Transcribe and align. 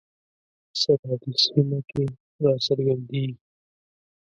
سرحدي 0.81 1.31
سیمه 1.43 1.79
کې 1.89 2.03
را 2.43 2.53
څرګندیږي. 2.65 3.35